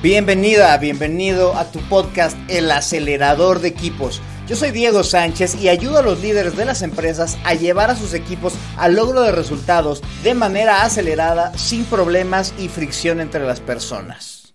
[0.00, 4.22] Bienvenida, bienvenido a tu podcast El acelerador de equipos.
[4.46, 7.96] Yo soy Diego Sánchez y ayudo a los líderes de las empresas a llevar a
[7.96, 13.58] sus equipos al logro de resultados de manera acelerada, sin problemas y fricción entre las
[13.58, 14.54] personas.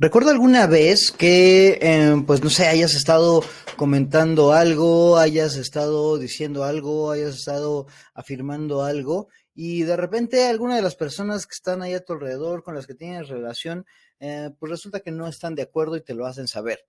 [0.00, 3.44] ¿Recuerdo alguna vez que, eh, pues no sé, hayas estado
[3.76, 9.28] comentando algo, hayas estado diciendo algo, hayas estado afirmando algo
[9.60, 12.86] y de repente alguna de las personas que están ahí a tu alrededor, con las
[12.86, 13.86] que tienes relación,
[14.20, 16.86] eh, pues resulta que no están de acuerdo y te lo hacen saber.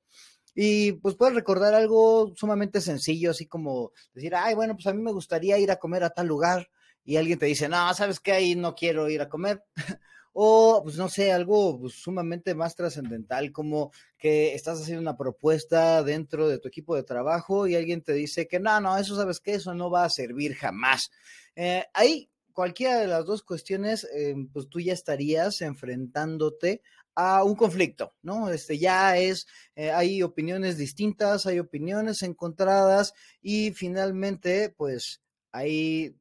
[0.55, 5.01] Y pues puedes recordar algo sumamente sencillo, así como decir, ay, bueno, pues a mí
[5.01, 6.69] me gustaría ir a comer a tal lugar
[7.03, 9.63] y alguien te dice, no, sabes que ahí no quiero ir a comer.
[10.33, 16.03] o, pues no sé, algo pues, sumamente más trascendental, como que estás haciendo una propuesta
[16.03, 19.39] dentro de tu equipo de trabajo y alguien te dice que no, no, eso sabes
[19.39, 21.09] que eso no va a servir jamás.
[21.55, 26.81] Eh, ahí, cualquiera de las dos cuestiones, eh, pues tú ya estarías enfrentándote
[27.19, 28.49] a un conflicto, ¿no?
[28.49, 35.21] Este ya es, eh, hay opiniones distintas, hay opiniones encontradas y finalmente, pues
[35.51, 36.15] ahí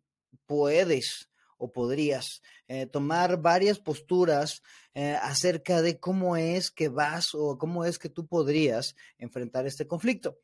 [0.47, 4.61] puedes o podrías eh, tomar varias posturas
[4.95, 9.87] eh, acerca de cómo es que vas o cómo es que tú podrías enfrentar este
[9.87, 10.41] conflicto.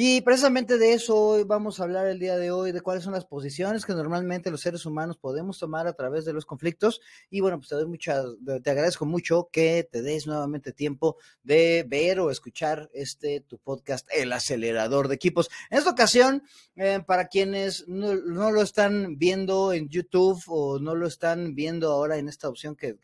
[0.00, 3.24] Y precisamente de eso vamos a hablar el día de hoy, de cuáles son las
[3.24, 7.00] posiciones que normalmente los seres humanos podemos tomar a través de los conflictos.
[7.30, 8.22] Y bueno, pues te doy mucha,
[8.62, 14.06] te agradezco mucho que te des nuevamente tiempo de ver o escuchar este tu podcast,
[14.14, 15.50] El Acelerador de Equipos.
[15.68, 16.44] En esta ocasión,
[16.76, 22.18] eh, para quienes no, lo están viendo en YouTube o no lo están viendo ahora
[22.18, 22.96] en esta opción que,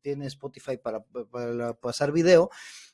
[0.00, 2.50] tiene Spotify para, para pasar video,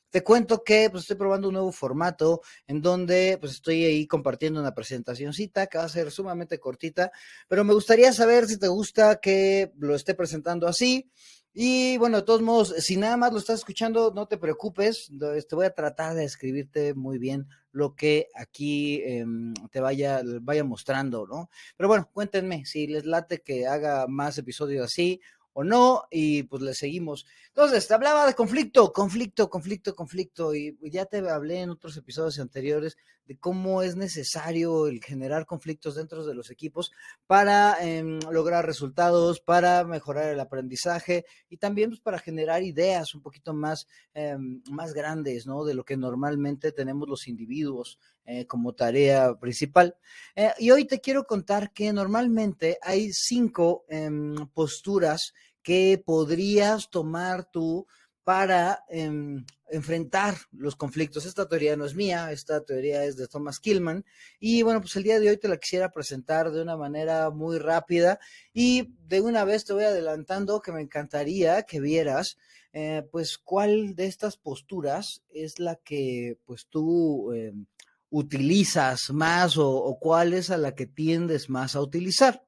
[0.09, 4.59] te cuento que pues, estoy probando un nuevo formato en donde pues estoy ahí compartiendo
[4.59, 7.11] una presentacióncita que va a ser sumamente cortita,
[7.47, 11.09] pero me gustaría saber si te gusta que lo esté presentando así.
[11.53, 15.37] Y bueno, de todos modos, si nada más lo estás escuchando, no te preocupes, te
[15.37, 20.63] este, voy a tratar de escribirte muy bien lo que aquí em, te vaya, vaya
[20.63, 21.49] mostrando, ¿no?
[21.75, 25.21] Pero bueno, cuéntenme si les late que haga más episodios así
[25.59, 27.25] o no, y pues le seguimos.
[27.47, 32.39] Entonces, te hablaba de conflicto, conflicto, conflicto, conflicto, y ya te hablé en otros episodios
[32.39, 32.95] anteriores
[33.29, 36.91] de cómo es necesario el generar conflictos dentro de los equipos
[37.27, 43.21] para em, lograr resultados, para mejorar el aprendizaje y también pues, para generar ideas un
[43.21, 45.63] poquito más, em, más grandes, ¿no?
[45.63, 49.95] De lo que normalmente tenemos los individuos eh, como tarea principal.
[50.35, 57.49] Eh, y hoy te quiero contar que normalmente hay cinco em, posturas que podrías tomar
[57.49, 57.87] tú
[58.29, 61.25] para em, enfrentar los conflictos.
[61.25, 64.05] Esta teoría no es mía, esta teoría es de Thomas Killman.
[64.39, 67.57] Y bueno, pues el día de hoy te la quisiera presentar de una manera muy
[67.57, 68.19] rápida
[68.53, 72.37] y de una vez te voy adelantando que me encantaría que vieras
[72.71, 77.65] eh, pues cuál de estas posturas es la que pues tú em,
[78.11, 82.45] utilizas más o, o cuál es a la que tiendes más a utilizar.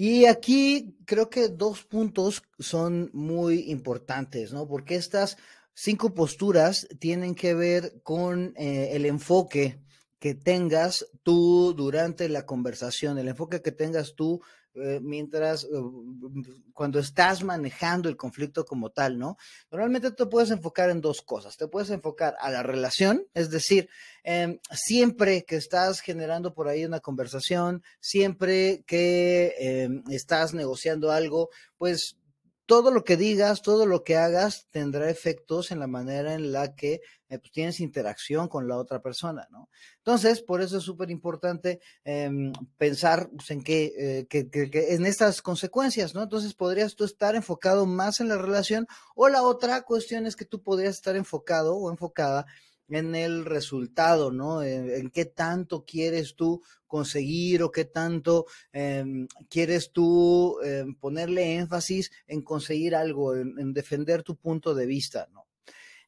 [0.00, 4.68] Y aquí creo que dos puntos son muy importantes, ¿no?
[4.68, 5.36] Porque estas
[5.74, 9.80] cinco posturas tienen que ver con eh, el enfoque
[10.20, 14.40] que tengas tú durante la conversación, el enfoque que tengas tú
[14.74, 15.68] eh, mientras, eh,
[16.72, 19.36] cuando estás manejando el conflicto como tal, ¿no?
[19.70, 21.56] Normalmente te puedes enfocar en dos cosas.
[21.56, 23.88] Te puedes enfocar a la relación, es decir,
[24.22, 31.48] em, siempre que estás generando por ahí una conversación, siempre que em, estás negociando algo,
[31.78, 32.17] pues
[32.68, 36.74] todo lo que digas, todo lo que hagas tendrá efectos en la manera en la
[36.74, 39.70] que eh, pues, tienes interacción con la otra persona, ¿no?
[39.96, 44.50] Entonces, por eso es súper importante em, pensar pues, en qué, eh, que,
[44.90, 46.22] en estas consecuencias, ¿no?
[46.22, 50.44] Entonces, podrías tú estar enfocado más en la relación o la otra cuestión es que
[50.44, 52.44] tú podrías estar enfocado o enfocada
[52.88, 54.62] en el resultado, ¿no?
[54.62, 62.10] En, qué tanto quieres tú conseguir o qué tanto em, quieres tú em, ponerle énfasis
[62.26, 65.46] en conseguir algo, en, defender tu punto de vista, ¿no?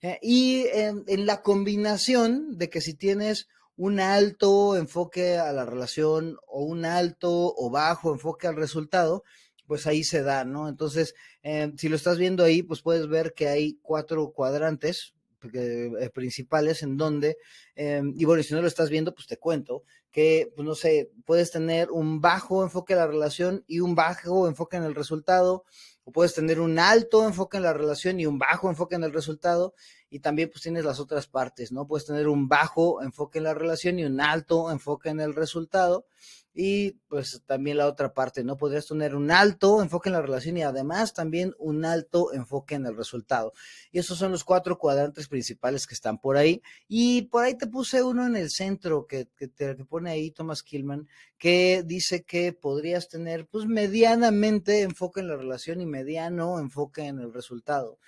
[0.02, 6.38] Eh, y en, la combinación de que si tienes un alto enfoque a la relación
[6.46, 9.24] o un alto o bajo enfoque al resultado,
[9.66, 10.68] pues ahí se da, ¿no?
[10.68, 15.14] Entonces, em, si lo estás viendo ahí, pues puedes ver que hay cuatro cuadrantes,
[15.52, 17.36] eh, principales en donde,
[17.74, 21.10] em, y bueno, si no lo estás viendo, pues te cuento que, pues no sé,
[21.24, 25.64] puedes tener un bajo enfoque en la relación y un bajo enfoque en el resultado,
[26.04, 29.12] o puedes tener un alto enfoque en la relación y un bajo enfoque en el
[29.12, 29.74] resultado,
[30.08, 31.86] y también pues tienes las otras partes, ¿no?
[31.86, 36.06] Puedes tener un bajo enfoque en la relación y un alto enfoque en el resultado,
[36.52, 38.56] Y pues también la otra parte, ¿no?
[38.56, 42.86] Podrías tener un alto enfoque en la relación y además también un alto enfoque en
[42.86, 43.52] el resultado.
[43.92, 46.60] Y esos son los cuatro cuadrantes principales que están por ahí.
[46.88, 51.08] Y por ahí te puse uno en el centro que, te pone ahí Thomas Killman,
[51.38, 57.20] que dice que podrías tener pues medianamente enfoque en la relación y mediano enfoque en
[57.20, 57.98] el resultado.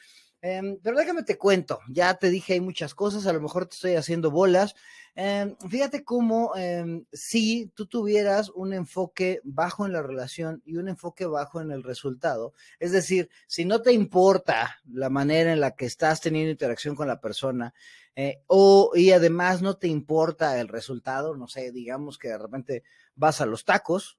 [0.45, 3.77] Em, pero déjame te cuento, ya te dije hay muchas cosas, a lo mejor te
[3.77, 4.75] estoy haciendo bolas.
[5.15, 10.89] Em, fíjate cómo em, si tú tuvieras un enfoque bajo en la relación y un
[10.89, 15.77] enfoque bajo en el resultado, es decir, si no te importa la manera en la
[15.77, 17.73] que estás teniendo interacción con la persona,
[18.17, 22.83] eh, o y además no te importa el resultado, no sé, digamos que de repente
[23.15, 24.19] vas a los tacos,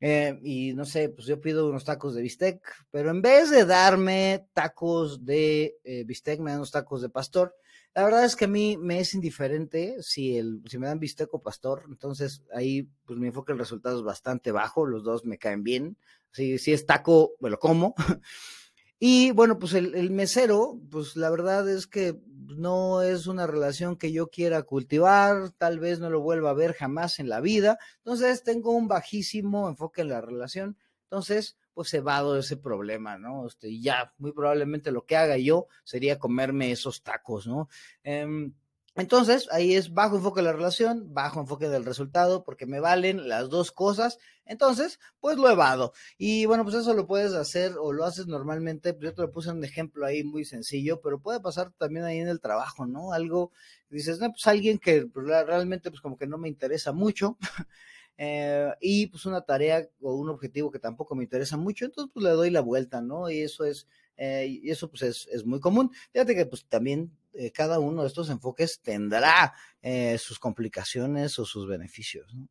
[0.00, 2.60] eh, y no sé, pues yo pido unos tacos de bistec,
[2.90, 7.54] pero en vez de darme tacos de eh, bistec, me dan unos tacos de pastor.
[7.94, 11.32] La verdad es que a mí me es indiferente si, el, si me dan bistec
[11.32, 15.38] o pastor, entonces ahí pues mi enfoque el resultado es bastante bajo, los dos me
[15.38, 15.96] caen bien.
[16.32, 17.94] Si, si es taco, me lo como.
[19.06, 22.18] Y bueno, pues el, mesero, pues la verdad es que
[22.56, 26.72] no es una relación que yo quiera cultivar, tal vez no lo vuelva a ver
[26.72, 27.78] jamás en la vida.
[27.98, 30.78] Entonces tengo un bajísimo enfoque en la relación.
[31.02, 33.46] Entonces, pues evado ese problema, ¿no?
[33.46, 37.68] Este, y ya, muy probablemente lo que haga yo sería comerme esos tacos, ¿no?
[38.04, 38.54] Em,
[38.96, 43.28] entonces, ahí es bajo enfoque de la relación, bajo enfoque del resultado, porque me valen
[43.28, 44.18] las dos cosas.
[44.44, 45.92] Entonces, pues lo evado.
[46.16, 48.96] Y bueno, pues eso lo puedes hacer o lo haces normalmente.
[49.00, 52.28] Yo te lo puse un ejemplo ahí muy sencillo, pero puede pasar también ahí en
[52.28, 53.12] el trabajo, ¿no?
[53.12, 53.50] Algo,
[53.90, 57.36] dices, no, pues alguien que pues, realmente pues como que no me interesa mucho.
[58.16, 62.22] Eh, y pues una tarea o un objetivo que tampoco me interesa mucho, entonces pues
[62.22, 63.28] le doy la vuelta, ¿no?
[63.28, 65.90] Y eso es, eh, y eso pues es, es, muy común.
[66.12, 71.44] Fíjate que pues también eh, cada uno de estos enfoques tendrá eh, sus complicaciones o
[71.44, 72.34] sus beneficios.
[72.34, 72.48] ¿no?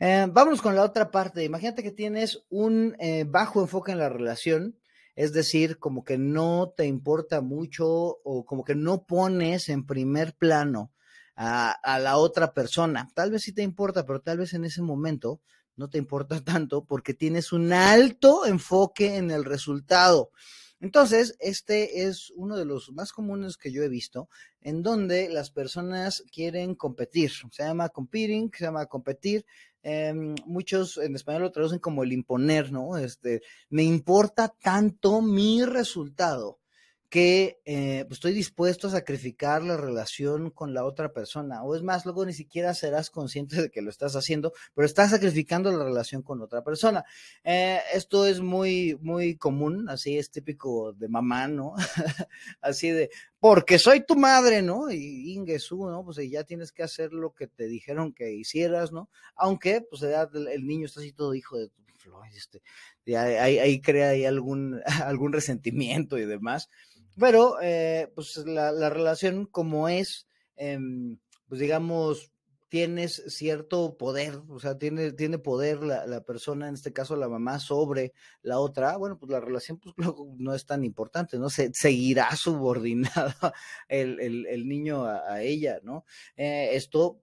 [0.00, 1.44] Vámonos con la otra parte.
[1.44, 2.96] Imagínate que tienes un
[3.26, 4.78] bajo enfoque en la relación,
[5.14, 10.34] es decir, como que no te importa mucho o como que no pones en primer
[10.34, 10.90] plano
[11.36, 13.10] a, a la otra persona.
[13.14, 15.42] Tal vez sí te importa, pero tal vez en ese momento
[15.80, 20.30] no te importa tanto porque tienes un alto enfoque en el resultado.
[20.80, 24.28] Entonces, este es uno de los más comunes que yo he visto,
[24.62, 27.30] en donde las personas quieren competir.
[27.52, 29.44] Se llama competing, se llama competir.
[29.82, 32.96] Em, muchos en español lo traducen como el imponer, ¿no?
[32.96, 36.59] Este, me importa tanto mi resultado
[37.10, 41.62] que eh, pues, estoy dispuesto a sacrificar la relación con la otra persona.
[41.64, 45.10] O es más, luego ni siquiera serás consciente de que lo estás haciendo, pero estás
[45.10, 47.04] sacrificando la relación con otra persona.
[47.42, 51.74] Eh, esto es muy, muy común, así es típico de mamá, ¿no?
[52.60, 53.10] así de,
[53.40, 54.88] porque soy tu madre, ¿no?
[54.92, 56.04] Y Ingesu, ¿no?
[56.04, 59.10] Pues ya tienes que hacer lo que te dijeron que hicieras, ¿no?
[59.34, 61.70] Aunque, pues el niño está así todo hijo de
[62.00, 62.62] Floyd, este,
[63.16, 66.68] ahí, ahí crea ahí algún, algún resentimiento y demás.
[67.20, 70.26] Pero, eh, pues la, la, relación como es,
[70.56, 70.78] eh,
[71.48, 72.32] pues digamos,
[72.70, 77.28] tienes cierto poder, o sea, tiene, tiene poder la, la, persona, en este caso la
[77.28, 79.94] mamá, sobre la otra, bueno, pues la relación pues
[80.38, 81.50] no es tan importante, ¿no?
[81.50, 83.52] Se, seguirá subordinado
[83.88, 86.06] el, el, niño a, a, ella, ¿no?
[86.36, 87.20] Eh, esto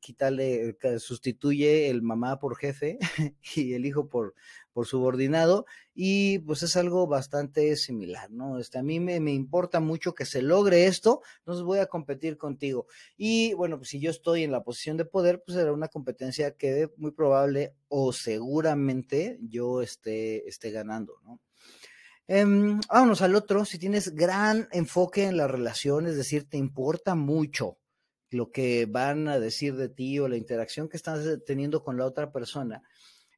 [0.00, 2.98] quítale, sustituye el mamá por jefe
[3.56, 4.34] y el hijo por,
[4.72, 5.64] por subordinado
[5.94, 8.58] y pues es algo bastante similar, ¿no?
[8.58, 12.36] Este, a mí me, me, importa mucho que se logre esto, entonces voy a competir
[12.36, 12.86] contigo.
[13.16, 16.52] Y bueno, pues si yo estoy en la posición de poder, pues será una competencia
[16.56, 21.40] que muy probable o seguramente yo esté, esté ganando, ¿no?
[22.28, 22.44] Eh,
[22.88, 27.78] vámonos al otro, si tienes gran enfoque en la relación, es decir, te importa mucho
[28.30, 32.06] lo que van a decir de ti o la interacción que estás teniendo con la
[32.06, 32.82] otra persona.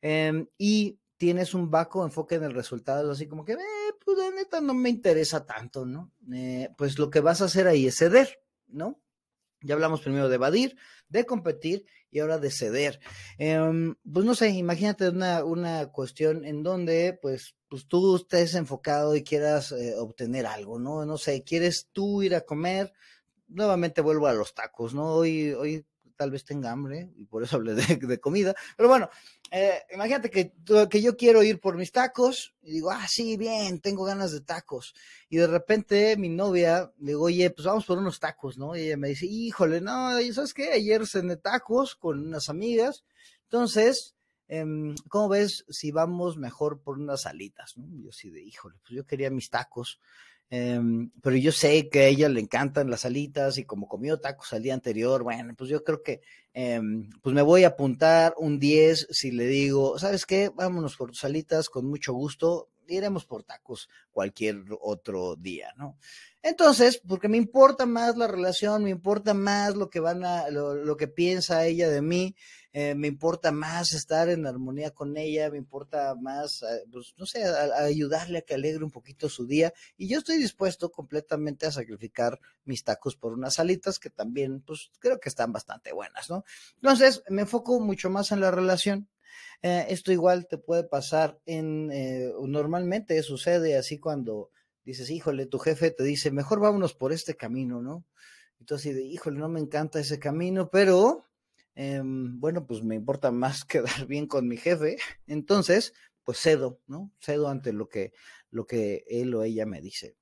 [0.01, 4.31] Eh, y tienes un vaco enfoque en el resultado, así como que, eh, pues la
[4.31, 6.13] neta no me interesa tanto, ¿no?
[6.33, 9.01] Eh, pues lo que vas a hacer ahí es ceder, ¿no?
[9.61, 10.77] Ya hablamos primero de evadir,
[11.09, 13.01] de competir y ahora de ceder.
[13.39, 13.59] Eh,
[14.11, 19.25] pues no sé, imagínate una, una cuestión en donde pues, pues tú estés enfocado y
[19.25, 21.05] quieras eh, obtener algo, ¿no?
[21.05, 22.93] No sé, quieres tú ir a comer,
[23.49, 25.15] nuevamente vuelvo a los tacos, ¿no?
[25.15, 25.85] Hoy, hoy
[26.17, 29.09] tal vez tenga hambre y por eso hablé de, de comida, pero bueno,
[29.51, 30.53] eh, imagínate que,
[30.91, 34.41] que yo quiero ir por mis tacos y digo, ah, sí, bien, tengo ganas de
[34.41, 34.95] tacos.
[35.29, 38.77] Y de repente mi novia digo, oye, pues vamos por unos tacos, ¿no?
[38.77, 40.73] Y ella me dice, híjole, no, ¿sabes qué?
[40.73, 43.05] Ayer cené tacos con unas amigas,
[43.45, 44.15] entonces,
[44.49, 44.65] eh,
[45.09, 47.79] ¿cómo ves si vamos mejor por unas alitas?
[47.79, 47.87] ¿no?
[48.03, 50.01] Yo así de, híjole, pues yo quería mis tacos.
[50.51, 54.53] Em, pero yo sé que a ella le encantan las alitas y como comió tacos
[54.55, 56.23] al día anterior, bueno, pues yo creo que
[56.55, 60.51] em, pues me voy a apuntar un 10 si le digo, ¿sabes qué?
[60.55, 65.99] Vámonos por tus alitas con mucho gusto, iremos por tacos cualquier otro día, ¿no?
[66.43, 70.97] Entonces, porque me importa más la relación, me importa más lo que van a, lo
[70.97, 72.37] que piensa ella de mí,
[72.73, 77.25] eh, me importa más estar en armonía con ella, me importa más, eh, pues no
[77.25, 81.73] sé, ayudarle a que alegre un poquito su día y yo estoy dispuesto completamente a
[81.73, 86.45] sacrificar mis tacos por unas alitas que también, pues creo que están bastante buenas, ¿no?
[86.75, 89.09] Entonces, me enfoco mucho más en la relación.
[89.63, 91.89] Eh, esto igual te puede pasar en,
[92.49, 94.51] normalmente sucede así cuando
[94.85, 98.05] dices, híjole, tu jefe te dice, mejor vámonos por este camino, ¿no?
[98.71, 101.29] Así de, híjole, no me encanta ese camino, pero
[101.81, 104.97] Em, bueno, pues me importa más quedar bien con mi jefe,
[105.29, 107.13] entonces, pues cedo, ¿no?
[107.21, 108.13] Cedo ante lo que,
[108.51, 110.17] lo que él o ella me dice.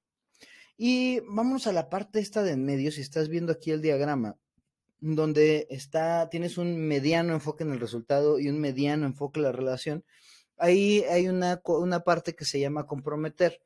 [0.76, 4.36] Y vamos a la parte esta de en medio, si estás viendo aquí el diagrama,
[5.00, 9.52] donde está, tienes un mediano enfoque en el resultado y un mediano enfoque en la
[9.52, 10.04] relación,
[10.56, 13.60] ahí hay una, una parte que se llama comprometer.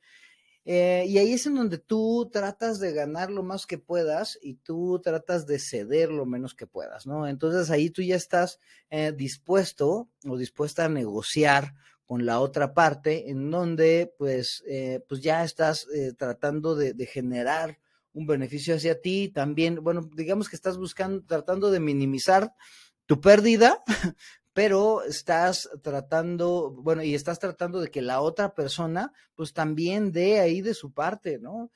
[0.67, 4.57] Eh, y ahí es en donde tú tratas de ganar lo más que puedas y
[4.57, 7.27] tú tratas de ceder lo menos que puedas, ¿no?
[7.27, 8.61] Entonces ahí tú ya estás
[8.91, 15.23] eh, dispuesto o dispuesta a negociar con la otra parte en donde pues, eh, pues
[15.23, 15.87] ya estás
[16.19, 17.79] tratando de, de generar
[18.13, 22.55] un beneficio hacia ti, también, bueno, digamos que estás buscando, tratando de minimizar
[23.07, 23.83] tu pérdida,
[24.53, 30.41] pero estás tratando, bueno, y estás tratando de que la otra persona, pues también dé
[30.41, 31.71] ahí de su parte, ¿no?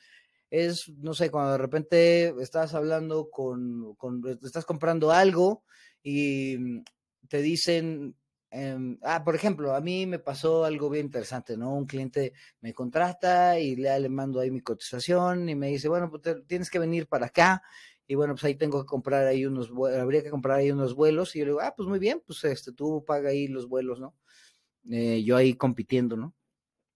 [0.50, 5.64] Es, no sé, cuando de repente estás hablando con, con estás comprando algo
[6.02, 6.82] y
[7.28, 8.16] te dicen,
[8.54, 11.74] em, ah, por ejemplo, a mí me pasó algo bien interesante, ¿no?
[11.74, 16.22] Un cliente me contrata y le, mando ahí mi cotización y me dice, bueno, pues
[16.46, 17.62] tienes que venir para acá
[18.06, 21.34] y bueno, pues ahí tengo que comprar ahí unos, habría que comprar ahí unos vuelos,
[21.34, 23.98] y yo le digo, ah, pues muy bien, pues este, tú paga ahí los vuelos,
[23.98, 24.14] ¿no?
[24.90, 26.34] Eh, yo ahí compitiendo, ¿no?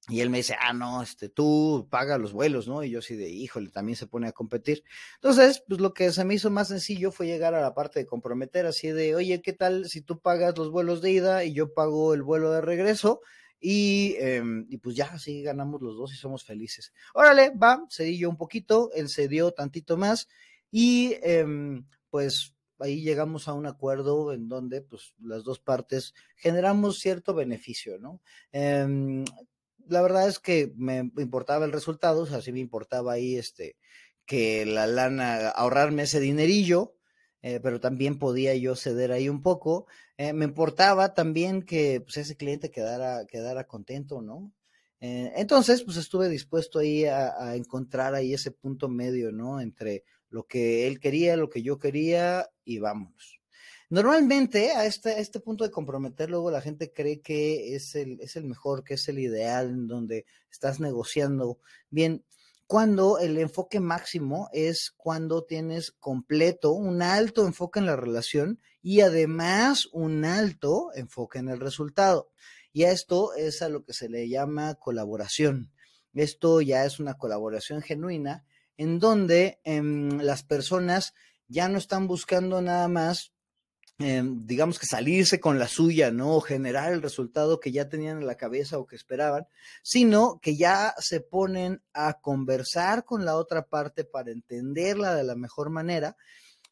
[0.08, 2.82] Y él me dice, ah, no, este, tú paga los vuelos, ¿no?
[2.82, 4.82] Y yo así de, híjole, también se pone a competir.
[5.16, 8.06] Entonces, pues lo que se me hizo más sencillo fue llegar a la parte de
[8.06, 11.74] comprometer, así de, oye, ¿qué tal si tú pagas los vuelos de ida y yo
[11.74, 13.20] pago el vuelo de regreso?
[13.60, 16.92] Y, em, y pues ya así ganamos los dos y somos felices.
[17.12, 20.28] Órale, va, cedí yo un poquito, él cedió tantito más
[20.70, 27.00] y em, pues ahí llegamos a un acuerdo en donde pues las dos partes generamos
[27.00, 28.20] cierto beneficio, ¿no?
[28.52, 29.24] Em,
[29.88, 33.76] la verdad es que me importaba el resultado, o sea, sí me importaba ahí este
[34.28, 36.94] que la lana, ahorrarme ese dinerillo,
[37.40, 39.86] eh, pero también podía yo ceder ahí un poco.
[40.18, 44.52] Eh, me importaba también que pues, ese cliente quedara, quedara contento, ¿no?
[45.00, 49.60] Eh, entonces, pues estuve dispuesto ahí a, encontrar ahí ese punto medio, ¿no?
[49.62, 53.37] Entre lo que él quería, lo que yo quería y vámonos.
[53.90, 58.36] Normalmente a este, este punto de comprometer, luego la gente cree que es el, es
[58.36, 61.58] el mejor, que es el ideal, en donde estás negociando.
[61.88, 62.24] Bien,
[62.66, 69.00] cuando el enfoque máximo es cuando tienes completo un alto enfoque en la relación y
[69.00, 72.30] además un alto enfoque en el resultado.
[72.74, 75.72] Y a esto es a lo que se le llama colaboración.
[76.12, 78.44] Esto ya es una colaboración genuina
[78.76, 81.14] en donde em, las personas
[81.46, 83.32] ya no están buscando nada más,
[83.98, 86.36] em, digamos que salirse con la suya, ¿no?
[86.36, 89.46] O generar el resultado que ya tenían en la cabeza o que esperaban,
[89.82, 95.34] sino que ya se ponen a conversar con la otra parte para entenderla de la
[95.34, 96.16] mejor manera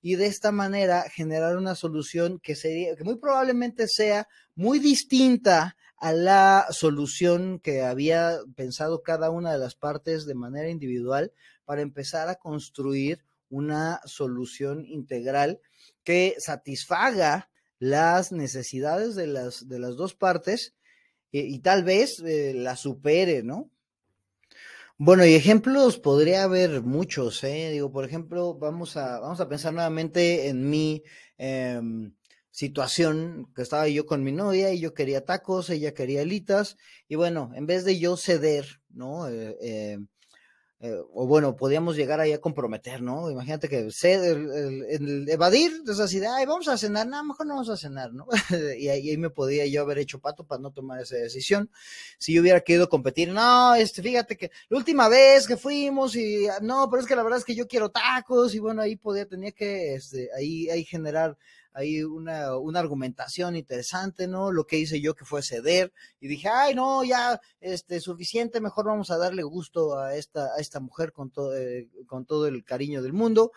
[0.00, 5.76] y de esta manera generar una solución que sería, que muy probablemente sea muy distinta
[5.97, 11.33] a la solución que había pensado cada una de las partes de manera individual
[11.64, 15.60] para empezar a construir una solución integral
[16.04, 20.74] que satisfaga las necesidades de las, de las dos partes
[21.32, 23.70] eh, y, tal vez eh, la supere, ¿no?
[24.98, 27.70] Bueno, y ejemplos podría haber muchos, ¿eh?
[27.70, 31.02] Digo, por ejemplo, vamos a, vamos a pensar nuevamente en mi
[31.36, 32.14] em,
[32.50, 37.16] situación, que estaba yo con mi novia y yo quería tacos, ella quería alitas, y
[37.16, 39.28] bueno, en vez de yo ceder, ¿no?
[39.28, 39.98] Eh,
[40.78, 43.30] eh, o bueno, podíamos llegar ahí a comprometer, ¿no?
[43.30, 47.71] Imagínate que el, evadir, es así de, ay, vamos a cenar, no, mejor no vamos
[47.71, 48.26] a cenar, ¿no?
[48.78, 51.71] y ahí, me podía yo haber hecho pato para no tomar esa decisión.
[52.18, 56.47] Si yo hubiera querido competir, no, este, fíjate que la última vez que fuimos y,
[56.61, 59.26] no, pero es que la verdad es que yo quiero tacos y bueno, ahí podía,
[59.26, 61.38] tenía que, este, ahí, ahí generar
[61.76, 64.50] ahí una, una argumentación interesante, ¿no?
[64.50, 68.87] Lo que hice yo que fue ceder y dije, ay, no, ya, este, suficiente, mejor
[68.87, 72.64] vamos a darle gusto a esta, a esta mujer con todo, eh, con todo el
[72.64, 73.52] cariño del mundo.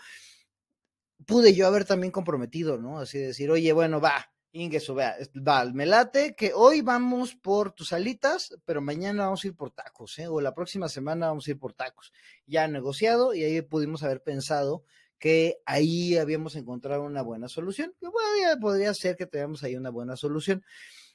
[1.25, 2.99] Pude yo haber también comprometido, ¿no?
[2.99, 5.15] Así decir, oye, bueno, va, Ingeso, vea,
[5.47, 9.71] va, me late que hoy vamos por tus alitas, pero mañana vamos a ir por
[9.71, 10.27] tacos, ¿eh?
[10.27, 12.11] O la próxima semana vamos a ir por tacos.
[12.47, 14.83] Ya negociado y ahí pudimos haber pensado
[15.19, 17.93] que ahí habíamos encontrado una buena solución.
[17.99, 20.63] Podría, podría ser que tengamos ahí una buena solución.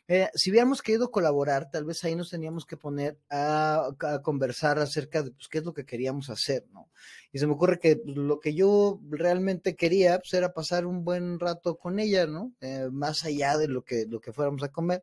[0.07, 3.89] Eh, si hubiéramos querido colaborar, tal vez ahí nos teníamos que poner a,
[4.23, 6.91] conversar acerca de pues, qué es lo que queríamos hacer, ¿no?
[7.33, 11.05] Y se me ocurre que pues, lo que yo realmente quería pues, era pasar un
[11.05, 12.53] buen rato con ella, ¿no?
[12.61, 15.03] Eh, más allá de lo que, lo que fuéramos a comer.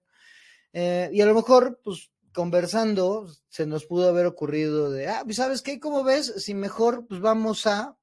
[0.73, 5.63] Eh, y a lo mejor, pues conversando, se nos pudo haber ocurrido de, ah, ¿sabes
[5.63, 5.79] qué?
[5.79, 6.33] ¿Cómo ves?
[6.37, 7.97] Si mejor, pues vamos a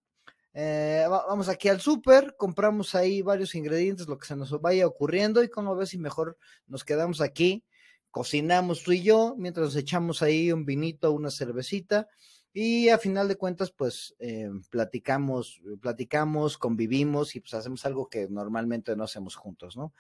[0.61, 5.45] eh, vamos aquí al súper, compramos ahí varios ingredientes, lo que se nos vaya ocurriendo
[5.45, 6.37] y como ves si mejor
[6.67, 7.65] nos quedamos aquí,
[8.11, 12.09] cocinamos tú y yo, mientras nos echamos ahí un vinito, una cervecita
[12.53, 18.27] y a final de cuentas pues eh, platicamos, platicamos, convivimos y pues hacemos algo que
[18.29, 19.95] normalmente no hacemos juntos, ¿no?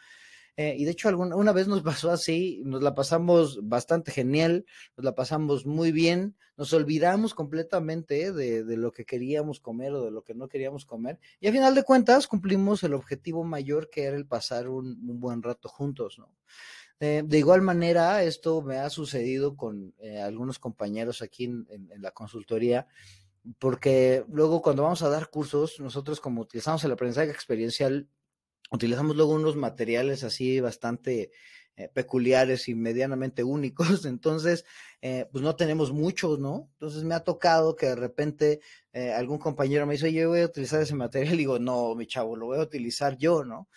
[0.59, 4.67] Eh, y de hecho, alguna, una vez nos pasó así, nos la pasamos bastante genial,
[4.97, 10.03] nos la pasamos muy bien, nos olvidamos completamente de, de, lo que queríamos comer o
[10.03, 11.21] de lo que no queríamos comer.
[11.39, 15.45] Y a final de cuentas cumplimos el objetivo mayor que era el pasar un, buen
[15.45, 16.35] rato juntos, ¿no?
[16.99, 21.89] Eh, de igual manera, esto me ha sucedido con eh, algunos compañeros aquí en, en,
[21.93, 22.89] en la consultoría
[23.61, 28.09] porque luego cuando vamos a dar cursos, nosotros como utilizamos el aprendizaje experiencial,
[28.71, 31.31] utilizamos luego unos materiales así bastante
[31.77, 34.65] eh, peculiares y medianamente únicos, entonces,
[35.01, 36.69] eh, pues no tenemos muchos, ¿no?
[36.73, 38.61] Entonces me ha tocado que de repente
[38.93, 42.07] eh, algún compañero me dice, yo voy a utilizar ese material, y digo, no, mi
[42.09, 43.69] chavo, lo voy a utilizar yo, ¿no?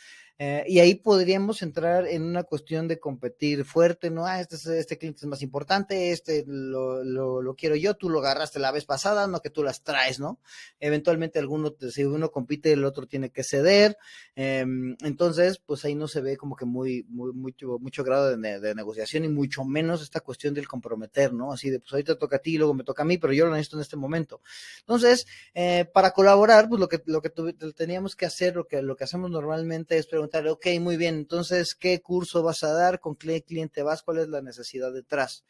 [0.43, 4.25] Eh, y ahí podríamos entrar en una cuestión de competir fuerte, ¿no?
[4.25, 8.57] Ah, este, este cliente es más importante, este lo, lo, quiero yo, tú lo agarraste
[8.57, 10.39] la vez pasada, no que tú las traes, ¿no?
[10.79, 13.99] Eventualmente alguno, si uno compite, el otro tiene que ceder.
[14.35, 14.65] Eh,
[15.01, 19.25] entonces, pues ahí no se ve como que muy, muy mucho, mucho grado de, negociación
[19.25, 21.53] y mucho menos esta cuestión del comprometer, ¿no?
[21.53, 23.51] Así de, pues ahorita toca a ti, luego me toca a mí, pero yo lo
[23.51, 24.41] necesito en este momento.
[24.79, 28.95] Entonces, eh, para colaborar, pues lo que, lo que teníamos que hacer, lo que, lo
[28.95, 32.99] que hacemos normalmente es preguntar ok, muy bien, entonces, ¿qué curso vas a dar?
[32.99, 34.03] ¿Con qué cliente vas?
[34.03, 35.45] ¿Cuál es la necesidad detrás?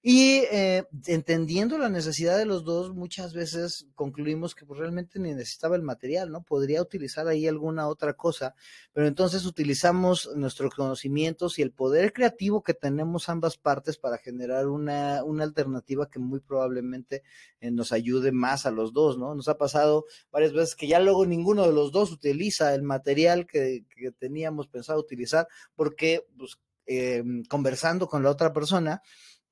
[0.00, 5.34] Y eh, entendiendo la necesidad de los dos, muchas veces concluimos que pues, realmente ni
[5.34, 6.42] necesitaba el material, ¿no?
[6.42, 8.54] Podría utilizar ahí alguna otra cosa,
[8.92, 14.68] pero entonces utilizamos nuestros conocimientos y el poder creativo que tenemos ambas partes para generar
[14.68, 17.24] una, una alternativa que muy probablemente
[17.60, 19.34] eh, nos ayude más a los dos, ¿no?
[19.34, 23.48] Nos ha pasado varias veces que ya luego ninguno de los dos utiliza el material
[23.48, 26.56] que, que teníamos pensado utilizar porque, pues,
[26.86, 29.02] eh, conversando con la otra persona,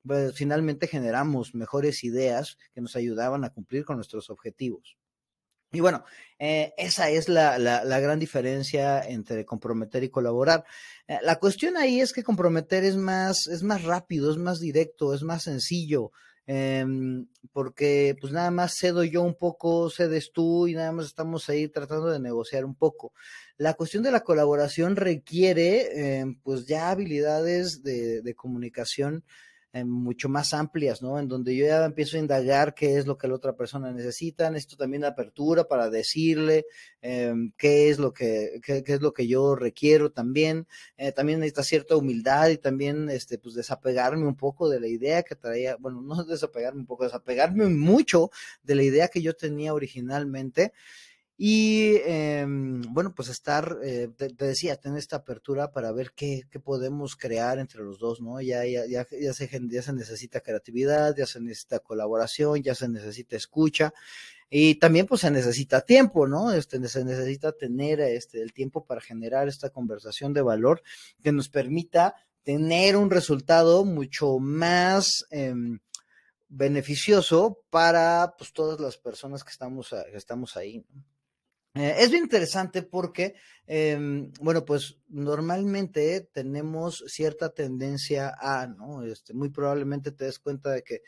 [0.07, 4.97] pues, finalmente generamos mejores ideas que nos ayudaban a cumplir con nuestros objetivos.
[5.71, 6.05] Y bueno,
[6.39, 10.63] eh, esa es la, la, gran diferencia entre comprometer y colaborar.
[11.07, 15.13] Eh, la cuestión ahí es que comprometer es más, es más rápido, es más directo,
[15.13, 16.11] es más sencillo,
[16.45, 16.85] eh,
[17.51, 21.67] porque pues nada más cedo yo un poco, cedes tú y nada más estamos ahí
[21.67, 23.11] tratando de negociar un poco.
[23.57, 29.25] La cuestión de la colaboración requiere em, pues ya habilidades de, de comunicación
[29.77, 31.19] eh, mucho más amplias, ¿no?
[31.19, 34.49] En donde yo ya empiezo a indagar qué es lo que la otra persona necesita,
[34.49, 36.65] necesito también apertura para decirle
[37.01, 41.39] eh, qué es lo que, qué, qué, es lo que yo requiero también, eh, también
[41.39, 45.75] necesita cierta humildad y también, este, pues desapegarme un poco de la idea que traía,
[45.77, 48.31] bueno, no desapegarme un poco, desapegarme mucho
[48.63, 50.73] de la idea que yo tenía originalmente,
[51.39, 56.59] y eh, bueno, pues estar, eh, te, decía, tener esta apertura para ver qué, qué
[56.59, 58.41] podemos crear entre los dos, ¿no?
[58.41, 62.89] Ya, ya, ya, ya, se, ya se necesita creatividad, ya se necesita colaboración, ya se
[62.89, 63.93] necesita escucha.
[64.49, 66.51] Y también pues se necesita tiempo, ¿no?
[66.51, 70.81] Este, se necesita tener este, el tiempo para generar esta conversación de valor
[71.21, 75.53] que nos permita tener un resultado mucho más eh,
[76.49, 80.83] beneficioso para pues todas las personas que estamos, que estamos ahí.
[80.91, 81.16] ¿no?
[81.77, 83.35] Eh, es bien interesante porque,
[83.67, 89.03] eh, bueno, pues normalmente tenemos cierta tendencia a, ¿no?
[89.03, 91.01] Este, muy probablemente te des cuenta de que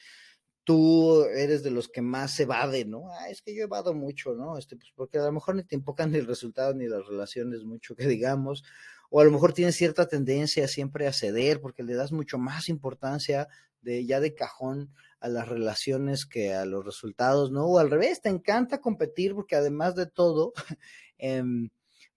[0.63, 3.09] tú eres de los que más evade, ¿no?
[3.11, 4.57] Ah, es que yo evado mucho, ¿no?
[4.57, 7.63] Este, pues porque a lo mejor ni te enfocan ni el resultado ni las relaciones
[7.63, 8.63] mucho que digamos,
[9.09, 12.69] o a lo mejor tienes cierta tendencia siempre a ceder porque le das mucho más
[12.69, 13.47] importancia
[13.81, 17.65] de ya de cajón a las relaciones que a los resultados, ¿no?
[17.65, 20.53] O al revés, te encanta competir porque además de todo,
[21.17, 21.43] eh,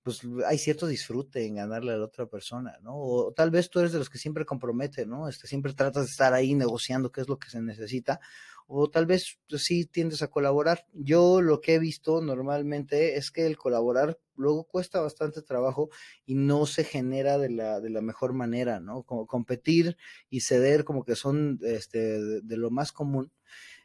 [0.03, 2.97] pues hay cierto disfrute en ganarle a la otra persona, ¿no?
[2.97, 5.29] O tal vez tú eres de los que siempre compromete, ¿no?
[5.29, 8.21] Este, siempre tratas de estar ahí negociando qué es lo que se necesita,
[8.67, 10.87] o tal vez pues, sí tiendes a colaborar.
[10.93, 15.91] Yo lo que he visto normalmente es que el colaborar luego cuesta bastante trabajo
[16.25, 19.03] y no se genera de la, de la mejor manera, ¿no?
[19.03, 19.97] Como competir
[20.31, 23.33] y ceder como que son este, de, lo más común.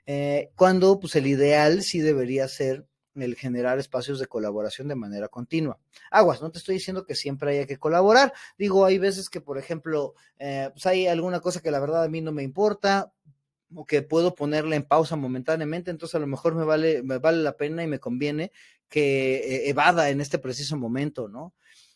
[0.05, 5.27] Eh, cuando pues el ideal sí debería ser el generar espacios de colaboración de manera
[5.27, 5.79] continua.
[6.11, 8.33] Aguas, no te estoy diciendo que siempre haya que colaborar.
[8.57, 12.09] Digo, hay veces que, por ejemplo, eh, pues hay alguna cosa que la verdad a
[12.09, 13.11] mí no me importa
[13.75, 17.43] o que puedo ponerla en pausa momentáneamente, entonces a lo mejor me vale, me vale
[17.43, 18.51] la pena y me conviene
[18.89, 21.53] que eh, evada en este preciso momento, ¿no?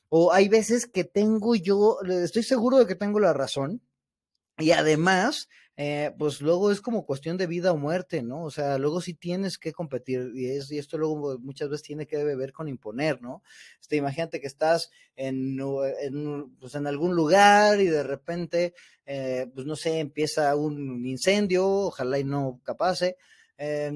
[0.10, 3.82] O hay veces que tengo yo, estoy seguro de que tengo la razón,
[4.58, 5.48] y además
[5.84, 8.44] eh, pues luego es como cuestión de vida o muerte, ¿no?
[8.44, 12.06] O sea, luego sí tienes que competir y, es, y esto luego muchas veces tiene
[12.06, 13.42] que ver con imponer, ¿no?
[13.82, 15.60] Este, imagínate que estás en,
[16.02, 18.76] en, pues en algún lugar y de repente,
[19.08, 23.18] eh, pues no sé, empieza un incendio, ojalá y no capase,
[23.58, 23.92] eh,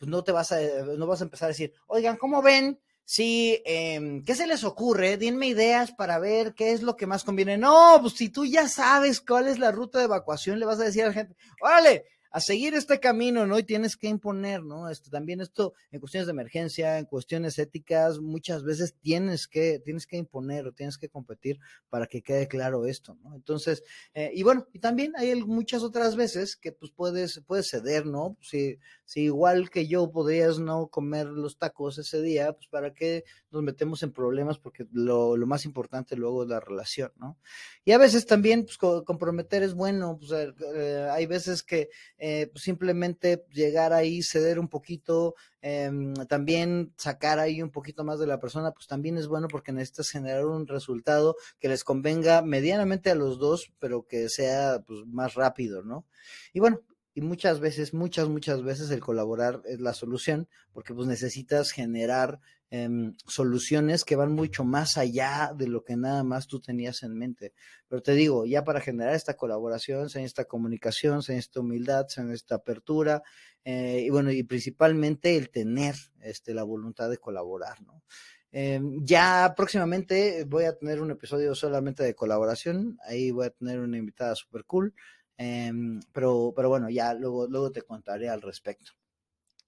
[0.00, 0.58] pues no te vas a,
[0.98, 2.80] no vas a empezar a decir, oigan, ¿cómo ven?
[3.12, 5.16] Sí, eh, ¿qué se les ocurre?
[5.16, 7.58] Denme ideas para ver qué es lo que más conviene.
[7.58, 10.84] No, pues si tú ya sabes cuál es la ruta de evacuación, le vas a
[10.84, 13.58] decir a la gente, órale, a seguir este camino, ¿no?
[13.58, 14.88] Y tienes que imponer, ¿no?
[14.88, 20.06] Esto, también esto en cuestiones de emergencia, en cuestiones éticas, muchas veces tienes que, tienes
[20.06, 23.34] que imponer o tienes que competir para que quede claro esto, ¿no?
[23.34, 23.82] Entonces,
[24.14, 28.36] eh, y bueno, y también hay muchas otras veces que pues puedes, puedes ceder, ¿no?
[28.40, 33.24] Si, si igual que yo podrías no comer los tacos ese día, pues para qué
[33.50, 37.36] nos metemos en problemas porque lo, lo más importante luego es la relación, ¿no?
[37.84, 41.88] Y a veces también, pues comprometer es bueno, pues eh, hay veces que
[42.22, 48.20] eh, pues, simplemente llegar ahí, ceder un poquito, em, también sacar ahí un poquito más
[48.20, 52.42] de la persona, pues también es bueno porque necesitas generar un resultado que les convenga
[52.42, 56.04] medianamente a los dos, pero que sea pues, más rápido, ¿no?
[56.52, 56.82] Y bueno,
[57.14, 62.40] y muchas veces, muchas, muchas veces el colaborar es la solución, porque pues necesitas generar
[62.72, 67.18] Em, soluciones que van mucho más allá de lo que nada más tú tenías en
[67.18, 67.52] mente.
[67.88, 72.32] Pero te digo, ya para generar esta colaboración, se esta comunicación, se esta humildad, se
[72.32, 73.22] esta apertura,
[73.64, 78.04] eh, y bueno, y principalmente el tener este, la voluntad de colaborar, ¿no?
[78.52, 83.80] Em, ya próximamente voy a tener un episodio solamente de colaboración, ahí voy a tener
[83.80, 84.94] una invitada super cool,
[85.36, 88.92] em, pero, pero bueno, ya luego, luego te contaré al respecto.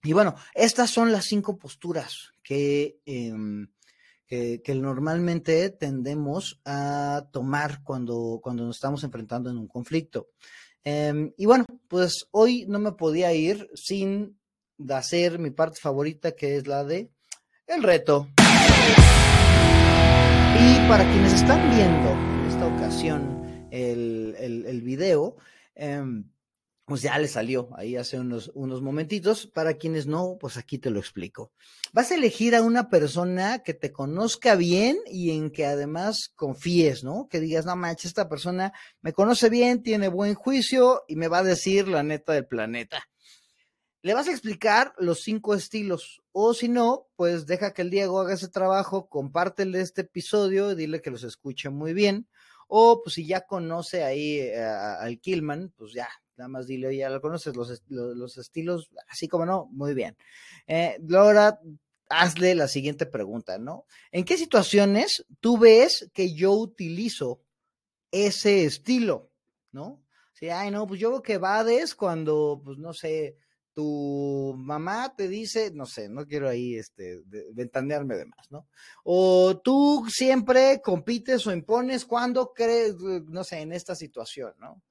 [0.05, 3.69] Y bueno, estas son las cinco posturas em,
[4.27, 10.31] que, que, normalmente tendemos a tomar cuando, cuando nos estamos enfrentando en un conflicto.
[10.83, 14.41] Em, y bueno, pues hoy no me podía ir sin
[14.91, 17.13] hacer mi parte favorita, que es la de
[17.69, 18.27] el reto.
[20.59, 25.37] Y para quienes están viendo en esta ocasión el, el, el video,
[25.77, 26.03] eh,
[26.93, 29.47] pues ya le salió ahí hace unos, unos momentitos.
[29.47, 31.51] Para quienes no, pues aquí te lo explico.
[31.95, 37.03] Vas a elegir a una persona que te conozca bien y en que además confíes,
[37.03, 37.29] ¿no?
[37.31, 41.39] Que digas, no manches, esta persona me conoce bien, tiene buen juicio y me va
[41.39, 43.03] a decir la neta del planeta.
[44.03, 48.21] Le vas a explicar los cinco estilos, o si no, pues deja que el Diego
[48.21, 52.29] haga ese trabajo, compártele este episodio y dile que los escuche muy bien.
[52.69, 56.11] O pues si ya conoce ahí eh, al Killman, pues ya,
[56.43, 60.17] nada más dile, ya lo conoces, los, los, estilos, así como no, muy bien.
[60.67, 61.61] Eh, Laura,
[62.09, 63.87] hazle la siguiente pregunta, ¿no?
[64.11, 67.41] ¿En qué situaciones tú ves que yo utilizo
[68.11, 69.31] ese estilo,
[69.71, 70.03] ¿no?
[70.33, 73.37] Si, ay, no, pues yo veo que vades cuando, pues no sé,
[73.75, 78.69] tu mamá te dice, no sé, no quiero ahí este, ventanearme de más, ¿no?
[79.05, 84.83] O tú siempre compites o impones cuando crees, no sé, en esta situación, ¿no?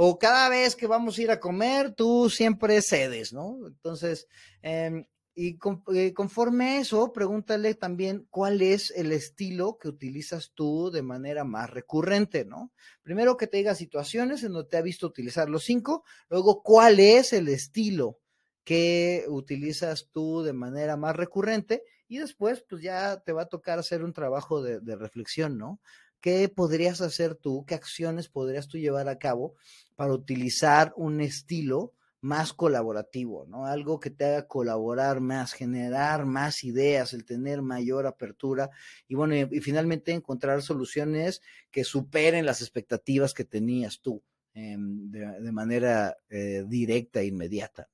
[0.00, 3.66] o cada vez que vamos a ir a comer, tú siempre cedes, ¿no?
[3.66, 4.28] Entonces,
[4.62, 5.58] em, y
[5.92, 11.70] eh, conforme eso, pregúntale también cuál es el estilo que utilizas tú de manera más
[11.70, 12.72] recurrente, ¿no?
[13.02, 17.00] Primero que te diga situaciones en donde te ha visto utilizar los cinco, luego cuál
[17.00, 18.20] es el estilo
[18.68, 23.78] que utilizas tú de manera más recurrente y después pues ya te va a tocar
[23.78, 25.80] hacer un trabajo de, de reflexión, ¿no?
[26.20, 27.64] ¿Qué podrías hacer tú?
[27.64, 29.54] ¿Qué acciones podrías tú llevar a cabo
[29.96, 33.64] para utilizar un estilo más colaborativo, ¿no?
[33.64, 38.68] Algo que te haga colaborar más, generar más ideas, el tener mayor apertura
[39.06, 45.52] y bueno, y, finalmente encontrar soluciones que superen las expectativas que tenías tú em, de,
[45.52, 47.88] manera eh, directa e inmediata.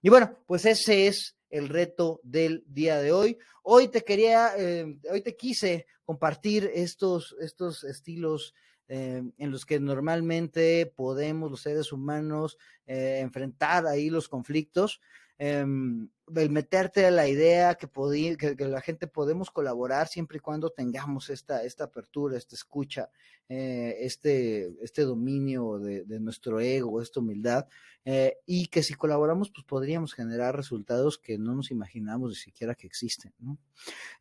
[0.00, 3.38] Y bueno, pues ese es el reto del día de hoy.
[3.62, 8.54] Hoy te quería, eh, hoy te quise compartir estos, estos estilos
[8.86, 12.56] eh, en los que normalmente podemos los seres humanos
[12.86, 15.00] eh, enfrentar ahí los conflictos.
[15.40, 17.88] Em, el meterte a la idea que,
[18.36, 23.08] que, la gente podemos colaborar siempre y cuando tengamos esta, esta apertura, esta escucha,
[23.48, 27.66] eh, este, este dominio de, nuestro ego, esta humildad,
[28.04, 32.74] eh, y que si colaboramos, pues podríamos generar resultados que no nos imaginamos ni siquiera
[32.74, 33.32] que existen.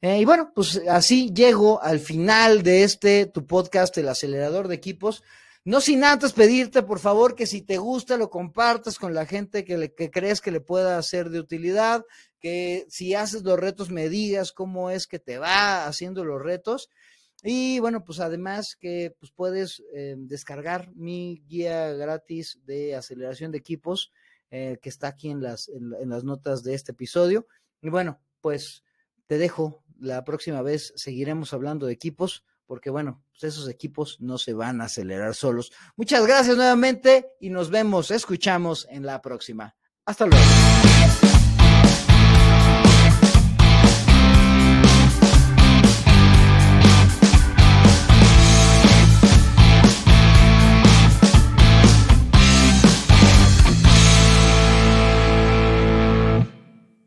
[0.02, 4.76] Eh, y bueno, pues así llego al final de este, tu podcast, El Acelerador de
[4.76, 5.24] Equipos.
[5.68, 9.66] No sin antes pedirte, por favor, que si te gusta lo compartas con la gente
[9.66, 12.06] que, crees que le pueda ser de utilidad,
[12.40, 16.88] que si haces los retos me digas cómo es que te va haciendo los retos.
[17.44, 23.58] Y bueno, pues además que pues puedes eh, descargar mi guía gratis de aceleración de
[23.58, 24.14] equipos
[24.52, 27.46] eh, que está aquí en las, en las notas de este episodio.
[27.82, 28.86] Y bueno, pues
[29.26, 29.84] te dejo.
[30.00, 34.82] La próxima vez seguiremos hablando de equipos porque bueno, pues esos equipos no se van
[34.82, 35.72] a acelerar solos.
[35.96, 39.76] Muchas gracias nuevamente y nos vemos, escuchamos en la próxima.
[40.06, 40.46] Hasta luego.